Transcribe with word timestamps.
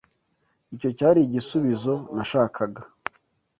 Icyo 0.75 0.89
cyari 0.97 1.19
igisubizo 1.23 1.93
nashakaga. 2.15 2.81